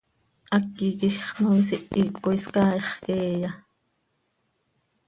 ¿Háqui 0.55 0.87
quij 0.99 1.17
xnoois 1.27 1.69
ihic 1.75 2.11
coi 2.23 2.37
scaaix 2.43 2.87
queeya? 3.03 3.51